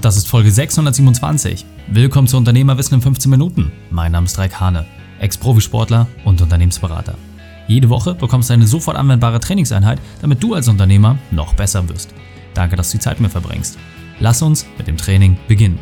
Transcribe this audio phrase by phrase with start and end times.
[0.00, 1.66] Das ist Folge 627.
[1.88, 3.70] Willkommen zu Unternehmerwissen in 15 Minuten.
[3.90, 4.86] Mein Name ist Raik Hane,
[5.18, 7.18] Ex-Profisportler und Unternehmensberater.
[7.68, 12.14] Jede Woche bekommst du eine sofort anwendbare Trainingseinheit, damit du als Unternehmer noch besser wirst.
[12.54, 13.76] Danke, dass du die Zeit mit mir verbringst.
[14.20, 15.78] Lass uns mit dem Training beginnen.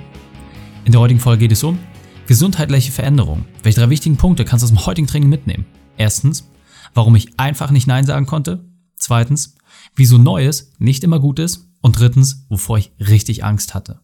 [0.85, 1.79] In der heutigen Folge geht es um
[2.27, 3.45] gesundheitliche Veränderungen.
[3.63, 5.65] Welche drei wichtigen Punkte kannst du aus dem heutigen Training mitnehmen?
[5.97, 6.51] Erstens,
[6.93, 8.65] warum ich einfach nicht Nein sagen konnte.
[8.97, 9.55] Zweitens,
[9.95, 11.67] wieso Neues nicht immer gut ist.
[11.81, 14.01] Und drittens, wovor ich richtig Angst hatte.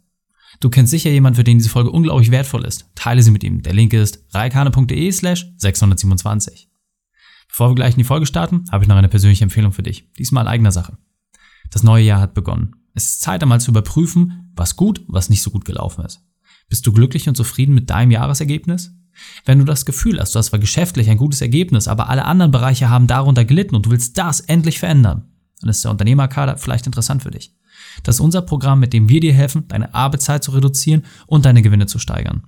[0.61, 2.87] Du kennst sicher jemanden, für den diese Folge unglaublich wertvoll ist.
[2.95, 3.63] Teile sie mit ihm.
[3.63, 6.69] Der Link ist reikane.de slash 627.
[7.49, 10.11] Bevor wir gleich in die Folge starten, habe ich noch eine persönliche Empfehlung für dich.
[10.19, 10.99] Diesmal eigener Sache.
[11.71, 12.77] Das neue Jahr hat begonnen.
[12.95, 16.23] Es ist Zeit einmal zu überprüfen, was gut, was nicht so gut gelaufen ist.
[16.69, 18.93] Bist du glücklich und zufrieden mit deinem Jahresergebnis?
[19.45, 22.51] Wenn du das Gefühl hast, du hast zwar geschäftlich ein gutes Ergebnis, aber alle anderen
[22.51, 25.31] Bereiche haben darunter gelitten und du willst das endlich verändern,
[25.61, 27.55] dann ist der Unternehmerkader vielleicht interessant für dich.
[28.03, 31.63] Das ist unser Programm, mit dem wir dir helfen, deine Arbeitszeit zu reduzieren und deine
[31.63, 32.47] Gewinne zu steigern.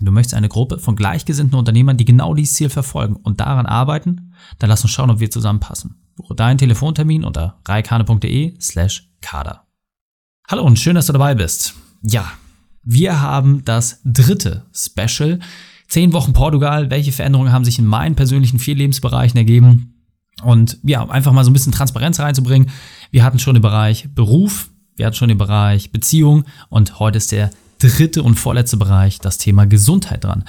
[0.00, 4.32] Du möchtest eine Gruppe von gleichgesinnten Unternehmern, die genau dieses Ziel verfolgen und daran arbeiten?
[4.58, 5.96] Dann lass uns schauen, ob wir zusammenpassen.
[6.14, 9.66] Buche deinen Telefontermin unter reikane.de slash kader.
[10.48, 11.74] Hallo und schön, dass du dabei bist.
[12.02, 12.32] Ja,
[12.82, 15.40] wir haben das dritte Special.
[15.88, 16.90] Zehn Wochen Portugal.
[16.90, 19.99] Welche Veränderungen haben sich in meinen persönlichen vier Lebensbereichen ergeben?
[20.42, 22.70] Und ja, einfach mal so ein bisschen Transparenz reinzubringen.
[23.10, 27.32] Wir hatten schon den Bereich Beruf, wir hatten schon den Bereich Beziehung und heute ist
[27.32, 30.44] der dritte und vorletzte Bereich, das Thema Gesundheit dran.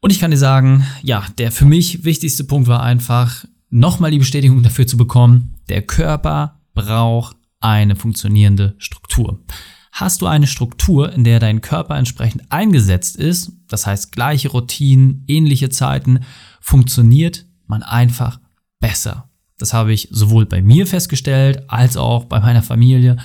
[0.00, 4.18] Und ich kann dir sagen, ja, der für mich wichtigste Punkt war einfach, nochmal die
[4.18, 9.38] Bestätigung dafür zu bekommen, der Körper braucht eine funktionierende Struktur.
[9.92, 15.24] Hast du eine Struktur, in der dein Körper entsprechend eingesetzt ist, das heißt gleiche Routinen,
[15.26, 16.20] ähnliche Zeiten,
[16.60, 18.39] funktioniert man einfach
[18.80, 19.28] besser.
[19.58, 23.18] Das habe ich sowohl bei mir festgestellt als auch bei meiner Familie.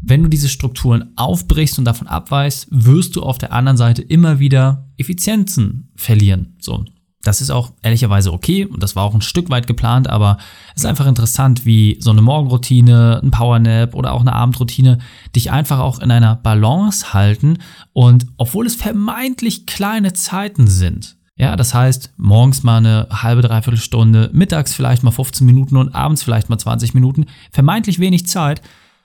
[0.00, 4.38] Wenn du diese Strukturen aufbrichst und davon abweichst, wirst du auf der anderen Seite immer
[4.38, 6.56] wieder Effizienzen verlieren.
[6.60, 6.84] So.
[7.24, 10.36] Das ist auch ehrlicherweise okay und das war auch ein Stück weit geplant, aber
[10.76, 14.98] es ist einfach interessant, wie so eine Morgenroutine, ein Powernap oder auch eine Abendroutine
[15.34, 17.58] dich einfach auch in einer Balance halten
[17.94, 23.80] und obwohl es vermeintlich kleine Zeiten sind, ja, das heißt, morgens mal eine halbe, dreiviertel
[23.80, 28.62] Stunde, mittags vielleicht mal 15 Minuten und abends vielleicht mal 20 Minuten, vermeintlich wenig Zeit,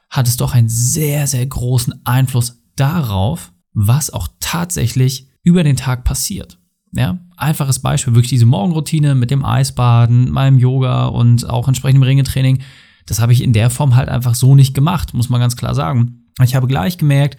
[0.09, 6.03] hat es doch einen sehr, sehr großen Einfluss darauf, was auch tatsächlich über den Tag
[6.03, 6.59] passiert.
[6.91, 12.59] Ja, einfaches Beispiel, wirklich diese Morgenroutine mit dem Eisbaden, meinem Yoga und auch entsprechendem Ringetraining,
[13.05, 15.73] das habe ich in der Form halt einfach so nicht gemacht, muss man ganz klar
[15.73, 16.29] sagen.
[16.43, 17.37] Ich habe gleich gemerkt,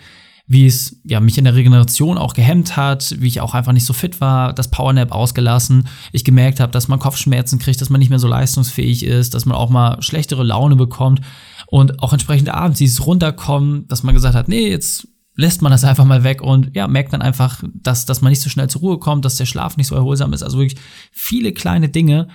[0.50, 3.84] wie es ja, mich in der Regeneration auch gehemmt hat, wie ich auch einfach nicht
[3.84, 5.87] so fit war, das Powernap ausgelassen.
[6.11, 9.47] Ich gemerkt habe, dass man Kopfschmerzen kriegt, dass man nicht mehr so leistungsfähig ist, dass
[9.47, 11.21] man auch mal schlechtere Laune bekommt
[11.69, 15.06] und auch entsprechend abends dieses Runterkommen, dass man gesagt hat, nee, jetzt
[15.37, 18.43] lässt man das einfach mal weg und ja, merkt dann einfach, dass, dass man nicht
[18.43, 20.43] so schnell zur Ruhe kommt, dass der Schlaf nicht so erholsam ist.
[20.43, 20.81] Also wirklich
[21.12, 22.27] viele kleine Dinge,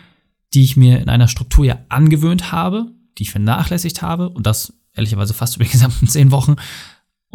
[0.54, 2.86] die ich mir in einer Struktur ja angewöhnt habe,
[3.18, 6.56] die ich vernachlässigt habe und das ehrlicherweise fast über die gesamten zehn Wochen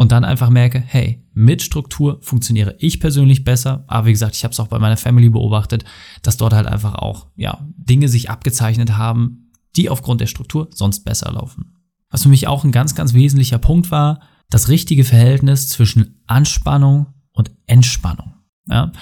[0.00, 3.84] und dann einfach merke, hey, mit Struktur funktioniere ich persönlich besser.
[3.86, 5.84] Aber wie gesagt, ich habe es auch bei meiner Family beobachtet,
[6.22, 11.04] dass dort halt einfach auch ja, Dinge sich abgezeichnet haben, die aufgrund der Struktur sonst
[11.04, 11.82] besser laufen.
[12.08, 17.08] Was für mich auch ein ganz, ganz wesentlicher Punkt war, das richtige Verhältnis zwischen Anspannung
[17.32, 18.32] und Entspannung.
[18.70, 18.92] Ja?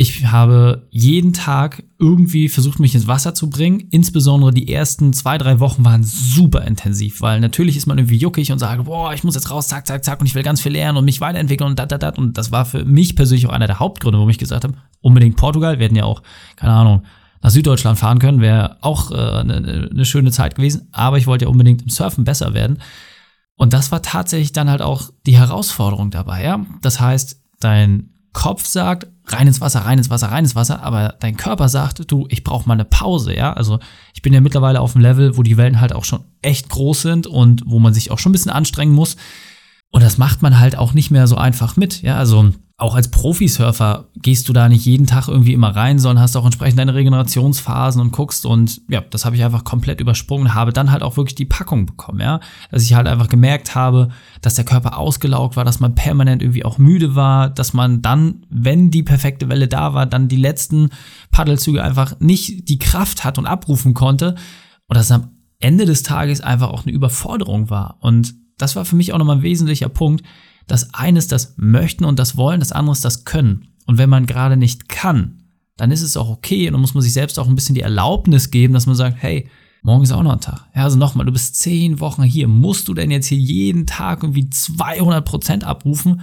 [0.00, 3.88] Ich habe jeden Tag irgendwie versucht, mich ins Wasser zu bringen.
[3.90, 8.52] Insbesondere die ersten zwei, drei Wochen waren super intensiv, weil natürlich ist man irgendwie juckig
[8.52, 10.70] und sagt, boah, ich muss jetzt raus, zack, zack, zack, und ich will ganz viel
[10.70, 12.16] lernen und mich weiterentwickeln und dat, dat, dat.
[12.16, 15.34] Und das war für mich persönlich auch einer der Hauptgründe, warum ich gesagt habe, unbedingt
[15.34, 15.80] Portugal.
[15.80, 16.22] Wir hätten ja auch,
[16.54, 17.02] keine Ahnung,
[17.42, 20.86] nach Süddeutschland fahren können, wäre auch äh, eine, eine schöne Zeit gewesen.
[20.92, 22.78] Aber ich wollte ja unbedingt im Surfen besser werden.
[23.56, 26.64] Und das war tatsächlich dann halt auch die Herausforderung dabei, ja.
[26.82, 31.16] Das heißt, dein Kopf sagt, rein ins Wasser, rein ins Wasser, rein ins Wasser, aber
[31.18, 33.52] dein Körper sagt, du, ich brauche mal eine Pause, ja.
[33.52, 33.80] Also
[34.14, 37.02] ich bin ja mittlerweile auf dem Level, wo die Wellen halt auch schon echt groß
[37.02, 39.16] sind und wo man sich auch schon ein bisschen anstrengen muss.
[39.90, 42.16] Und das macht man halt auch nicht mehr so einfach mit, ja.
[42.16, 46.36] Also auch als Profisurfer gehst du da nicht jeden Tag irgendwie immer rein, sondern hast
[46.36, 50.72] auch entsprechend deine Regenerationsphasen und guckst und ja, das habe ich einfach komplett übersprungen, habe
[50.72, 52.38] dann halt auch wirklich die Packung bekommen, ja,
[52.70, 54.10] dass ich halt einfach gemerkt habe,
[54.42, 58.46] dass der Körper ausgelaugt war, dass man permanent irgendwie auch müde war, dass man dann,
[58.48, 60.90] wenn die perfekte Welle da war, dann die letzten
[61.32, 64.36] Paddelzüge einfach nicht die Kraft hat und abrufen konnte.
[64.86, 67.96] Und dass am Ende des Tages einfach auch eine Überforderung war.
[68.00, 70.24] Und das war für mich auch nochmal ein wesentlicher Punkt,
[70.66, 73.68] das eine ist das Möchten und das Wollen, das andere ist das Können.
[73.86, 75.42] Und wenn man gerade nicht kann,
[75.78, 77.80] dann ist es auch okay und dann muss man sich selbst auch ein bisschen die
[77.80, 79.48] Erlaubnis geben, dass man sagt, hey,
[79.82, 80.66] morgen ist auch noch ein Tag.
[80.74, 82.48] Ja, also nochmal, du bist zehn Wochen hier.
[82.48, 86.20] Musst du denn jetzt hier jeden Tag irgendwie 200 Prozent abrufen?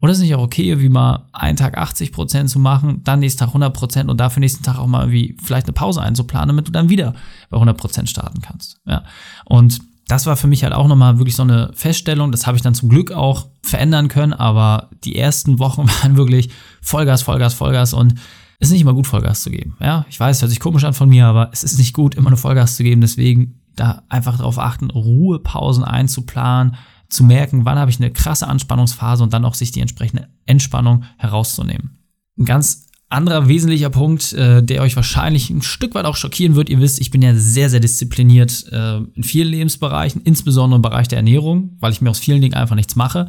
[0.00, 3.20] Oder ist es nicht auch okay, irgendwie mal einen Tag 80 Prozent zu machen, dann
[3.20, 6.48] nächsten Tag 100 Prozent und dafür nächsten Tag auch mal irgendwie vielleicht eine Pause einzuplanen,
[6.48, 7.14] damit du dann wieder
[7.48, 8.80] bei 100 Prozent starten kannst.
[8.86, 9.04] Ja.
[9.44, 12.30] Und das war für mich halt auch nochmal wirklich so eine Feststellung.
[12.30, 16.50] Das habe ich dann zum Glück auch verändern können, aber die ersten Wochen waren wirklich
[16.82, 18.14] Vollgas, Vollgas, Vollgas und
[18.60, 19.76] es ist nicht immer gut, Vollgas zu geben.
[19.80, 22.28] Ja, ich weiß, hört sich komisch an von mir, aber es ist nicht gut, immer
[22.28, 23.00] eine Vollgas zu geben.
[23.00, 26.76] Deswegen da einfach darauf achten, Ruhepausen einzuplanen,
[27.08, 31.04] zu merken, wann habe ich eine krasse Anspannungsphase und dann auch sich die entsprechende Entspannung
[31.16, 31.98] herauszunehmen.
[32.38, 36.68] Ein ganz anderer wesentlicher Punkt, äh, der euch wahrscheinlich ein Stück weit auch schockieren wird.
[36.68, 41.08] Ihr wisst, ich bin ja sehr, sehr diszipliniert äh, in vielen Lebensbereichen, insbesondere im Bereich
[41.08, 43.28] der Ernährung, weil ich mir aus vielen Dingen einfach nichts mache.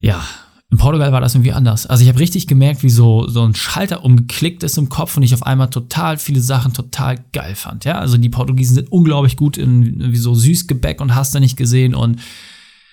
[0.00, 0.22] Ja,
[0.70, 1.86] in Portugal war das irgendwie anders.
[1.86, 5.22] Also ich habe richtig gemerkt, wie so, so ein Schalter umgeklickt ist im Kopf und
[5.22, 7.86] ich auf einmal total viele Sachen total geil fand.
[7.86, 11.56] Ja, also die Portugiesen sind unglaublich gut in wie so Süßgebäck und hast du nicht
[11.56, 12.20] gesehen und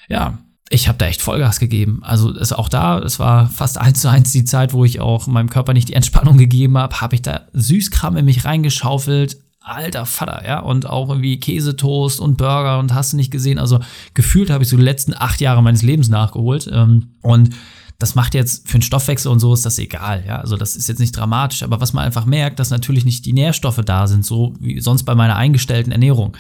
[0.08, 0.38] ja,
[0.70, 2.00] ich habe da echt Vollgas gegeben.
[2.04, 5.28] Also ist auch da, es war fast eins zu eins die Zeit, wo ich auch
[5.28, 9.38] meinem Körper nicht die Entspannung gegeben habe, habe ich da Süßkram in mich reingeschaufelt.
[9.62, 13.58] Alter Vater, ja, und auch irgendwie Käsetoast und Burger und hast du nicht gesehen.
[13.58, 13.80] Also
[14.14, 16.70] gefühlt habe ich so die letzten acht Jahre meines Lebens nachgeholt.
[16.72, 17.50] Ähm, und
[17.98, 20.38] das macht jetzt für den Stoffwechsel und so ist das egal, ja.
[20.38, 23.34] Also das ist jetzt nicht dramatisch, aber was man einfach merkt, dass natürlich nicht die
[23.34, 26.36] Nährstoffe da sind, so wie sonst bei meiner eingestellten Ernährung.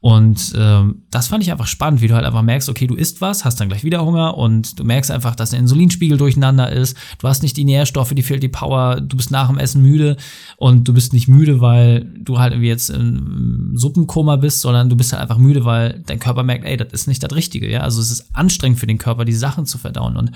[0.00, 3.20] Und ähm, das fand ich einfach spannend, wie du halt einfach merkst, okay, du isst
[3.20, 6.96] was, hast dann gleich wieder Hunger und du merkst einfach, dass der Insulinspiegel durcheinander ist.
[7.18, 10.16] Du hast nicht die Nährstoffe, die fehlt die Power, du bist nach dem Essen müde
[10.58, 14.96] und du bist nicht müde, weil du halt irgendwie jetzt im Suppenkoma bist, sondern du
[14.96, 17.80] bist halt einfach müde, weil dein Körper merkt, ey, das ist nicht das Richtige, ja.
[17.80, 20.16] Also es ist anstrengend für den Körper, die Sachen zu verdauen.
[20.16, 20.30] Und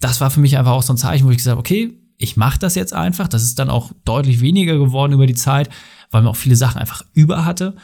[0.00, 2.36] das war für mich einfach auch so ein Zeichen, wo ich gesagt habe, okay, ich
[2.36, 3.28] mache das jetzt einfach.
[3.28, 5.68] Das ist dann auch deutlich weniger geworden über die Zeit,
[6.10, 7.76] weil man auch viele Sachen einfach über hatte.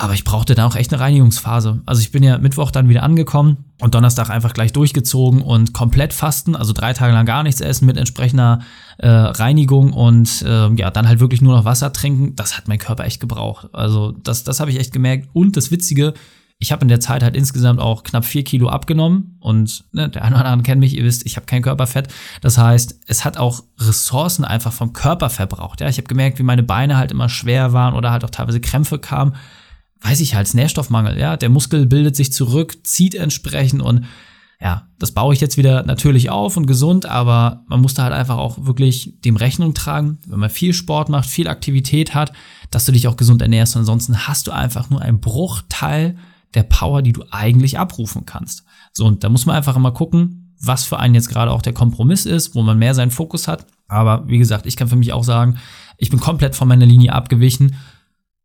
[0.00, 1.82] Aber ich brauchte dann auch echt eine Reinigungsphase.
[1.84, 6.14] Also ich bin ja Mittwoch dann wieder angekommen und Donnerstag einfach gleich durchgezogen und komplett
[6.14, 8.60] fasten, also drei Tage lang gar nichts essen mit entsprechender
[8.96, 12.34] äh, Reinigung und äh, ja, dann halt wirklich nur noch Wasser trinken.
[12.34, 13.68] Das hat mein Körper echt gebraucht.
[13.74, 15.28] Also das, das habe ich echt gemerkt.
[15.34, 16.14] Und das Witzige,
[16.58, 20.24] ich habe in der Zeit halt insgesamt auch knapp vier Kilo abgenommen und ne, der
[20.24, 22.08] eine oder andere kennt mich, ihr wisst, ich habe kein Körperfett.
[22.40, 25.82] Das heißt, es hat auch Ressourcen einfach vom Körper verbraucht.
[25.82, 28.62] Ja, ich habe gemerkt, wie meine Beine halt immer schwer waren oder halt auch teilweise
[28.62, 29.34] Krämpfe kamen
[30.02, 31.36] weiß ich halt, Nährstoffmangel, ja.
[31.36, 34.06] Der Muskel bildet sich zurück, zieht entsprechend und
[34.62, 38.12] ja, das baue ich jetzt wieder natürlich auf und gesund, aber man muss da halt
[38.12, 42.32] einfach auch wirklich dem Rechnung tragen, wenn man viel Sport macht, viel Aktivität hat,
[42.70, 43.76] dass du dich auch gesund ernährst.
[43.76, 46.16] ansonsten hast du einfach nur einen Bruchteil
[46.52, 48.64] der Power, die du eigentlich abrufen kannst.
[48.92, 51.72] So, und da muss man einfach immer gucken, was für einen jetzt gerade auch der
[51.72, 53.66] Kompromiss ist, wo man mehr seinen Fokus hat.
[53.88, 55.56] Aber wie gesagt, ich kann für mich auch sagen,
[55.96, 57.76] ich bin komplett von meiner Linie abgewichen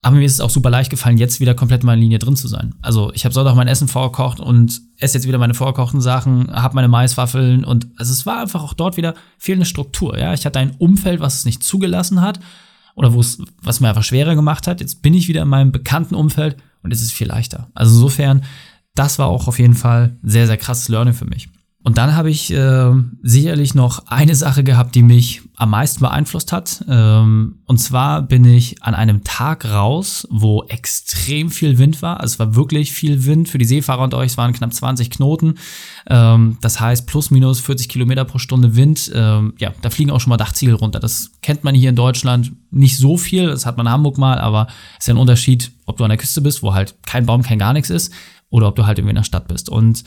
[0.06, 2.36] aber mir ist es auch super leicht gefallen, jetzt wieder komplett in meiner Linie drin
[2.36, 2.76] zu sein.
[2.84, 6.76] Also ich habe Sonntag mein Essen vorgekocht und esse jetzt wieder meine vorgekochten Sachen, habe
[6.76, 10.16] meine Maiswaffeln und also es war einfach auch dort wieder fehlende Struktur.
[10.16, 12.40] Ja, ich hatte ein Umfeld, was es nicht zugelassen hat
[12.94, 14.80] oder wo es was mir einfach schwerer gemacht hat.
[14.80, 17.72] Jetzt bin ich wieder in meinem bekannten Umfeld und es ist viel leichter.
[17.74, 18.44] Also insofern,
[18.94, 21.50] das war auch auf jeden Fall sehr sehr krasses Learning für mich.
[21.86, 22.92] Und dann habe ich äh,
[23.22, 26.84] sicherlich noch eine Sache gehabt, die mich am meisten beeinflusst hat.
[26.90, 32.22] Ähm, und zwar bin ich an einem Tag raus, wo extrem viel Wind war.
[32.22, 34.32] Also es war wirklich viel Wind für die Seefahrer und euch.
[34.32, 35.60] Es waren knapp 20 Knoten.
[36.10, 39.12] Ähm, das heißt plus minus 40 Kilometer pro Stunde Wind.
[39.14, 41.00] Ähm, ja, da fliegen auch schon mal Dachziegel runter.
[41.00, 43.46] Das kennt man hier in Deutschland nicht so viel.
[43.46, 46.10] Das hat man in Hamburg mal, aber es ist ja ein Unterschied, ob du an
[46.10, 48.12] der Küste bist, wo halt kein Baum, kein gar nichts ist,
[48.50, 49.70] oder ob du halt irgendwie in der Stadt bist.
[49.70, 50.04] Und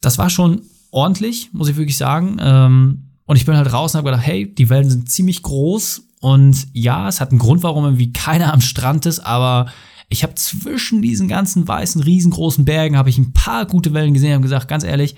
[0.00, 2.38] das war schon ordentlich, muss ich wirklich sagen.
[2.40, 6.02] Ähm, und ich bin halt raus und habe gedacht, hey, die Wellen sind ziemlich groß.
[6.20, 9.66] Und ja, es hat einen Grund, warum irgendwie keiner am Strand ist, aber
[10.08, 14.36] ich habe zwischen diesen ganzen weißen, riesengroßen Bergen habe ich ein paar gute Wellen gesehen
[14.36, 15.14] und gesagt, ganz ehrlich,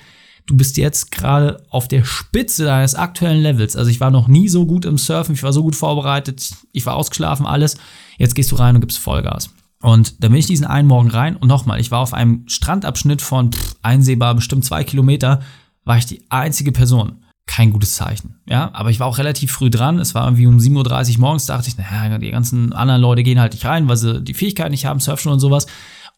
[0.46, 3.74] du bist jetzt gerade auf der Spitze deines aktuellen Levels.
[3.74, 6.84] Also ich war noch nie so gut im Surfen, ich war so gut vorbereitet, ich
[6.84, 7.76] war ausgeschlafen, alles.
[8.18, 9.50] Jetzt gehst du rein und gibst Vollgas.
[9.80, 13.22] Und da bin ich diesen einen Morgen rein und nochmal, ich war auf einem Strandabschnitt
[13.22, 15.40] von pff, einsehbar bestimmt zwei Kilometer
[15.84, 17.24] war ich die einzige Person.
[17.46, 18.36] Kein gutes Zeichen.
[18.48, 19.98] Ja, aber ich war auch relativ früh dran.
[19.98, 23.40] Es war irgendwie um 7.30 Uhr morgens, dachte ich, naja, die ganzen anderen Leute gehen
[23.40, 25.66] halt nicht rein, weil sie die Fähigkeit nicht haben, surfen und sowas.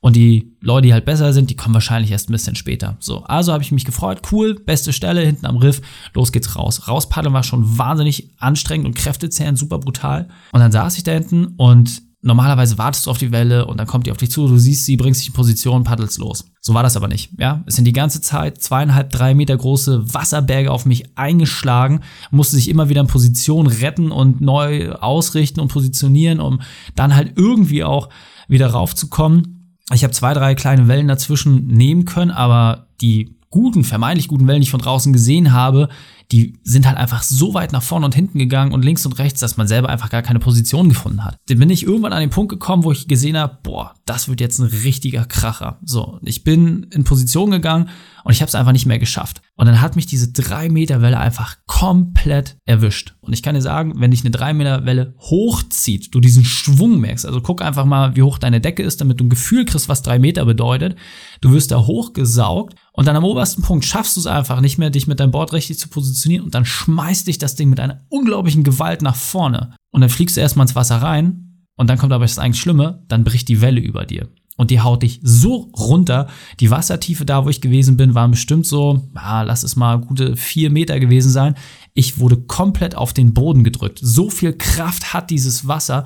[0.04, 2.98] Und die Leute, die halt besser sind, die kommen wahrscheinlich erst ein bisschen später.
[3.00, 4.20] So, also habe ich mich gefreut.
[4.30, 5.80] Cool, beste Stelle hinten am Riff.
[6.12, 6.88] Los geht's raus.
[6.88, 10.28] Rauspaddeln war schon wahnsinnig anstrengend und kräftezehrend, super brutal.
[10.52, 13.86] Und dann saß ich da hinten und normalerweise wartest du auf die Welle und dann
[13.86, 16.46] kommt die auf dich zu, du siehst sie, bringst dich in Position, paddelst los.
[16.60, 17.30] So war das aber nicht.
[17.38, 22.00] Ja, es sind die ganze Zeit zweieinhalb, drei Meter große Wasserberge auf mich eingeschlagen,
[22.30, 26.62] musste sich immer wieder in Position retten und neu ausrichten und positionieren, um
[26.96, 28.08] dann halt irgendwie auch
[28.48, 29.76] wieder raufzukommen.
[29.92, 34.62] Ich habe zwei, drei kleine Wellen dazwischen nehmen können, aber die guten, vermeintlich guten Wellen,
[34.62, 35.88] die ich von draußen gesehen habe,
[36.32, 39.40] die sind halt einfach so weit nach vorne und hinten gegangen und links und rechts,
[39.40, 41.36] dass man selber einfach gar keine Position gefunden hat.
[41.48, 44.40] Dann bin ich irgendwann an den Punkt gekommen, wo ich gesehen habe, boah, das wird
[44.40, 45.78] jetzt ein richtiger Kracher.
[45.84, 47.90] So, ich bin in Position gegangen
[48.24, 49.42] und ich habe es einfach nicht mehr geschafft.
[49.56, 53.14] Und dann hat mich diese 3 Meter Welle einfach komplett erwischt.
[53.20, 57.00] Und ich kann dir sagen, wenn dich eine 3 Meter Welle hochzieht, du diesen Schwung
[57.00, 59.88] merkst, also guck einfach mal, wie hoch deine Decke ist, damit du ein Gefühl kriegst,
[59.88, 60.96] was 3 Meter bedeutet.
[61.40, 64.90] Du wirst da hochgesaugt und dann am obersten Punkt schaffst du es einfach nicht mehr,
[64.90, 68.00] dich mit deinem Board richtig zu positionieren und dann schmeißt dich das Ding mit einer
[68.08, 69.74] unglaublichen Gewalt nach vorne.
[69.90, 73.04] Und dann fliegst du erstmal ins Wasser rein und dann kommt aber das eigentlich Schlimme,
[73.08, 76.28] dann bricht die Welle über dir und die haut dich so runter.
[76.60, 80.36] Die Wassertiefe da, wo ich gewesen bin, waren bestimmt so, ah, lass es mal gute
[80.36, 81.54] vier Meter gewesen sein.
[81.92, 83.98] Ich wurde komplett auf den Boden gedrückt.
[84.02, 86.04] So viel Kraft hat dieses Wasser.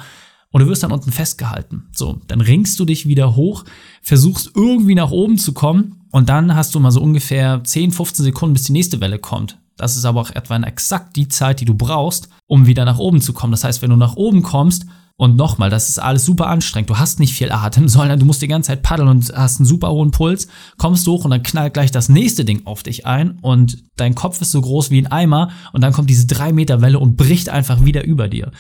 [0.51, 1.89] Und du wirst dann unten festgehalten.
[1.93, 3.65] So, dann ringst du dich wieder hoch,
[4.01, 8.25] versuchst irgendwie nach oben zu kommen und dann hast du mal so ungefähr 10, 15
[8.25, 9.59] Sekunden, bis die nächste Welle kommt.
[9.79, 13.21] Das ist aber auch etwa exakt die Zeit, die du brauchst, um wieder nach oben
[13.21, 13.53] zu kommen.
[13.53, 14.87] Das heißt, wenn du nach oben kommst,
[15.21, 16.91] und nochmal, das ist alles super anstrengend.
[16.91, 19.67] Du hast nicht viel Atem, sondern du musst die ganze Zeit paddeln und hast einen
[19.67, 20.47] super hohen Puls,
[20.79, 24.41] kommst hoch und dann knallt gleich das nächste Ding auf dich ein und dein Kopf
[24.41, 27.49] ist so groß wie ein Eimer und dann kommt diese drei Meter Welle und bricht
[27.49, 28.53] einfach wieder über dir.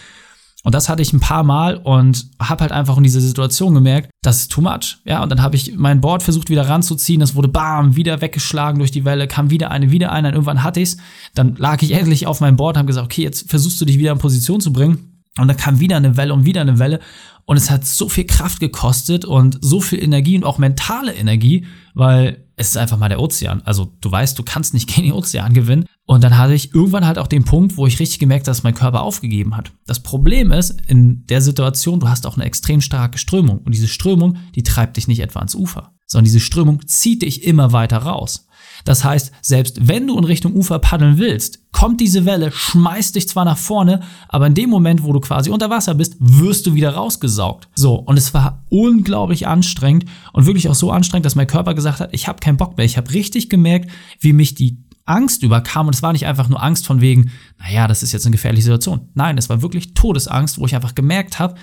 [0.65, 4.11] Und das hatte ich ein paar Mal und habe halt einfach in dieser Situation gemerkt,
[4.23, 4.99] das ist too much.
[5.05, 8.79] Ja, und dann habe ich mein Board versucht wieder ranzuziehen, das wurde bam, wieder weggeschlagen
[8.79, 10.97] durch die Welle, kam wieder eine, wieder eine, und irgendwann hatte ich's.
[11.35, 14.12] Dann lag ich endlich auf meinem Board, habe gesagt, okay, jetzt versuchst du dich wieder
[14.12, 17.00] in Position zu bringen und dann kam wieder eine Welle und wieder eine Welle.
[17.45, 21.65] Und es hat so viel Kraft gekostet und so viel Energie und auch mentale Energie,
[21.95, 23.62] weil es ist einfach mal der Ozean.
[23.65, 25.87] Also du weißt, du kannst nicht gegen den Ozean gewinnen.
[26.11, 28.62] Und dann hatte ich irgendwann halt auch den Punkt, wo ich richtig gemerkt habe, dass
[28.62, 29.73] mein Körper aufgegeben hat.
[29.87, 33.59] Das Problem ist, in der Situation, du hast auch eine extrem starke Strömung.
[33.59, 37.45] Und diese Strömung, die treibt dich nicht etwa ans Ufer, sondern diese Strömung zieht dich
[37.45, 38.49] immer weiter raus.
[38.87, 43.29] Das heißt, selbst wenn du in Richtung Ufer paddeln willst, kommt diese Welle, schmeißt dich
[43.29, 44.00] zwar nach vorne,
[44.31, 47.69] aber in dem Moment, wo du quasi unter Wasser bist, wirst du wieder rausgesaugt.
[47.75, 52.00] So, und es war unglaublich anstrengend und wirklich auch so anstrengend, dass mein Körper gesagt
[52.00, 52.87] hat, ich habe keinen Bock mehr.
[52.87, 56.62] Ich habe richtig gemerkt, wie mich die Angst überkam und es war nicht einfach nur
[56.62, 59.09] Angst von wegen, naja, das ist jetzt eine gefährliche Situation.
[59.15, 61.57] Nein, es war wirklich Todesangst, wo ich einfach gemerkt habe,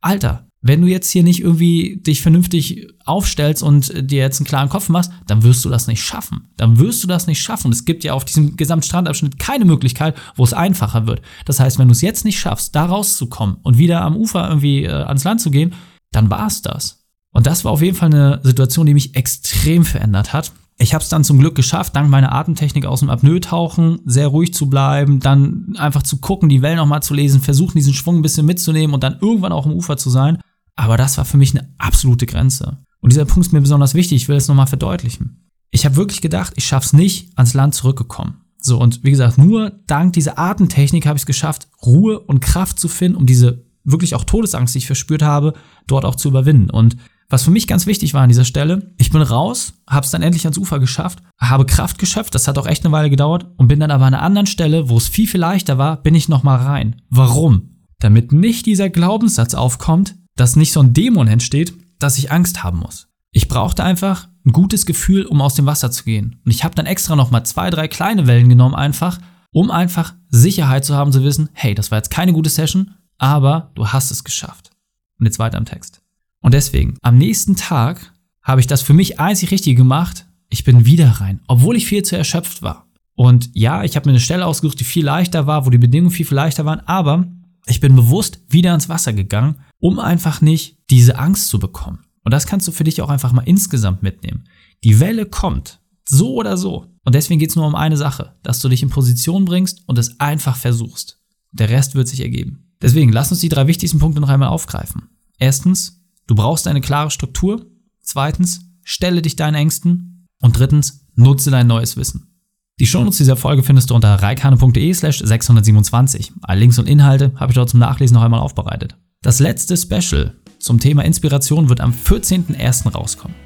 [0.00, 4.68] Alter, wenn du jetzt hier nicht irgendwie dich vernünftig aufstellst und dir jetzt einen klaren
[4.68, 6.48] Kopf machst, dann wirst du das nicht schaffen.
[6.56, 7.70] Dann wirst du das nicht schaffen.
[7.70, 11.22] Es gibt ja auf diesem gesamten Strandabschnitt keine Möglichkeit, wo es einfacher wird.
[11.44, 14.84] Das heißt, wenn du es jetzt nicht schaffst, da rauszukommen und wieder am Ufer irgendwie
[14.84, 15.74] äh, ans Land zu gehen,
[16.10, 17.04] dann war es das.
[17.30, 20.52] Und das war auf jeden Fall eine Situation, die mich extrem verändert hat.
[20.78, 24.52] Ich habe es dann zum Glück geschafft, dank meiner Atemtechnik aus dem Apnoe-Tauchen, sehr ruhig
[24.52, 28.22] zu bleiben, dann einfach zu gucken, die Wellen nochmal zu lesen, versuchen, diesen Schwung ein
[28.22, 30.38] bisschen mitzunehmen und dann irgendwann auch am Ufer zu sein.
[30.74, 32.78] Aber das war für mich eine absolute Grenze.
[33.00, 35.50] Und dieser Punkt ist mir besonders wichtig, ich will es nochmal verdeutlichen.
[35.70, 38.42] Ich habe wirklich gedacht, ich schaff's nicht, ans Land zurückgekommen.
[38.60, 42.78] So, und wie gesagt, nur dank dieser Atemtechnik habe ich es geschafft, Ruhe und Kraft
[42.78, 45.54] zu finden, um diese wirklich auch Todesangst, die ich verspürt habe,
[45.86, 46.68] dort auch zu überwinden.
[46.68, 46.96] Und
[47.28, 50.22] was für mich ganz wichtig war an dieser Stelle, ich bin raus, habe es dann
[50.22, 53.68] endlich ans Ufer geschafft, habe Kraft geschöpft, das hat auch echt eine Weile gedauert und
[53.68, 56.28] bin dann aber an einer anderen Stelle, wo es viel, viel leichter war, bin ich
[56.28, 57.02] nochmal rein.
[57.10, 57.76] Warum?
[57.98, 62.78] Damit nicht dieser Glaubenssatz aufkommt, dass nicht so ein Dämon entsteht, dass ich Angst haben
[62.78, 63.08] muss.
[63.32, 66.40] Ich brauchte einfach ein gutes Gefühl, um aus dem Wasser zu gehen.
[66.44, 69.18] Und ich habe dann extra nochmal zwei, drei kleine Wellen genommen, einfach,
[69.50, 73.72] um einfach Sicherheit zu haben, zu wissen, hey, das war jetzt keine gute Session, aber
[73.74, 74.70] du hast es geschafft.
[75.18, 76.02] Und jetzt weiter im Text.
[76.46, 80.26] Und deswegen, am nächsten Tag habe ich das für mich einzig richtig gemacht.
[80.48, 82.86] Ich bin wieder rein, obwohl ich viel zu erschöpft war.
[83.16, 86.12] Und ja, ich habe mir eine Stelle ausgesucht, die viel leichter war, wo die Bedingungen
[86.12, 87.26] viel, viel leichter waren, aber
[87.66, 92.04] ich bin bewusst wieder ins Wasser gegangen, um einfach nicht diese Angst zu bekommen.
[92.22, 94.44] Und das kannst du für dich auch einfach mal insgesamt mitnehmen.
[94.84, 96.86] Die Welle kommt, so oder so.
[97.04, 99.98] Und deswegen geht es nur um eine Sache, dass du dich in Position bringst und
[99.98, 101.18] es einfach versuchst.
[101.50, 102.70] Der Rest wird sich ergeben.
[102.80, 105.08] Deswegen lass uns die drei wichtigsten Punkte noch einmal aufgreifen.
[105.38, 107.66] Erstens, du brauchst eine klare Struktur.
[108.00, 110.28] Zweitens, stelle dich deinen Ängsten.
[110.40, 112.36] Und drittens, nutze dein neues Wissen.
[112.78, 116.32] Die Shownotes dieser Folge findest du unter reikane.de slash 627.
[116.42, 118.96] Alle Links und Inhalte habe ich dort zum Nachlesen noch einmal aufbereitet.
[119.22, 122.90] Das letzte Special zum Thema Inspiration wird am 14.01.
[122.90, 123.45] rauskommen.